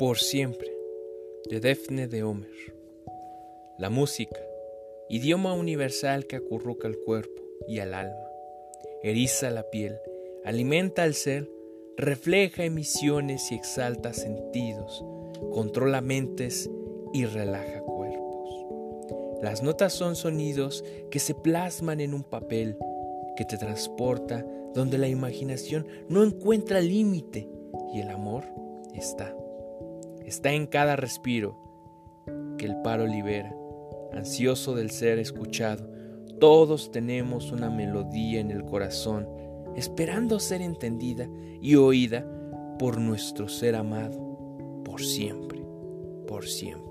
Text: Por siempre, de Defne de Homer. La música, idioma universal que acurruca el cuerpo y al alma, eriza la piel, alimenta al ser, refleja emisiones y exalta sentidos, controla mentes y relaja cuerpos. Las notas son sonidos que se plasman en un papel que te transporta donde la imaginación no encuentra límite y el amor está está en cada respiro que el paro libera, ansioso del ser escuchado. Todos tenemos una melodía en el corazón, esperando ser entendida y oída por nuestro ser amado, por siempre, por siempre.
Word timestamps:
Por 0.00 0.16
siempre, 0.16 0.72
de 1.50 1.60
Defne 1.60 2.08
de 2.08 2.22
Homer. 2.22 2.74
La 3.76 3.90
música, 3.90 4.40
idioma 5.10 5.52
universal 5.52 6.26
que 6.26 6.36
acurruca 6.36 6.88
el 6.88 6.98
cuerpo 7.00 7.42
y 7.68 7.80
al 7.80 7.92
alma, 7.92 8.30
eriza 9.02 9.50
la 9.50 9.68
piel, 9.68 9.98
alimenta 10.42 11.02
al 11.02 11.12
ser, 11.12 11.50
refleja 11.98 12.64
emisiones 12.64 13.52
y 13.52 13.56
exalta 13.56 14.14
sentidos, 14.14 15.04
controla 15.52 16.00
mentes 16.00 16.70
y 17.12 17.26
relaja 17.26 17.80
cuerpos. 17.80 18.48
Las 19.42 19.62
notas 19.62 19.92
son 19.92 20.16
sonidos 20.16 20.82
que 21.10 21.18
se 21.18 21.34
plasman 21.34 22.00
en 22.00 22.14
un 22.14 22.24
papel 22.24 22.78
que 23.36 23.44
te 23.44 23.58
transporta 23.58 24.46
donde 24.72 24.96
la 24.96 25.08
imaginación 25.08 25.86
no 26.08 26.24
encuentra 26.24 26.80
límite 26.80 27.50
y 27.92 28.00
el 28.00 28.08
amor 28.08 28.44
está 28.94 29.36
está 30.24 30.52
en 30.52 30.66
cada 30.66 30.96
respiro 30.96 31.58
que 32.58 32.66
el 32.66 32.80
paro 32.82 33.06
libera, 33.06 33.54
ansioso 34.12 34.74
del 34.74 34.90
ser 34.90 35.18
escuchado. 35.18 35.88
Todos 36.38 36.90
tenemos 36.90 37.52
una 37.52 37.70
melodía 37.70 38.40
en 38.40 38.50
el 38.50 38.64
corazón, 38.64 39.28
esperando 39.76 40.40
ser 40.40 40.62
entendida 40.62 41.28
y 41.60 41.76
oída 41.76 42.26
por 42.78 42.98
nuestro 42.98 43.48
ser 43.48 43.76
amado, 43.76 44.18
por 44.84 45.02
siempre, 45.02 45.62
por 46.26 46.46
siempre. 46.46 46.89